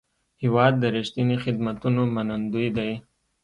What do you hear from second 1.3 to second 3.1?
خدمتونو منندوی دی.